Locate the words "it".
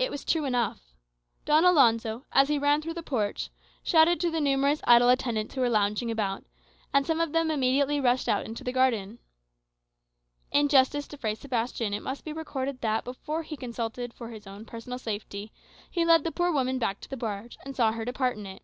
0.00-0.10, 11.94-12.00, 18.44-18.62